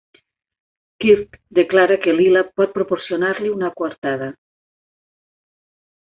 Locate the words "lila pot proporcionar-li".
2.19-3.51